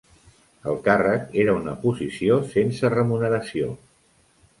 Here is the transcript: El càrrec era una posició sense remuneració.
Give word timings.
El 0.69 0.77
càrrec 0.85 1.35
era 1.43 1.53
una 1.59 1.75
posició 1.83 2.39
sense 2.55 2.91
remuneració. 2.95 3.69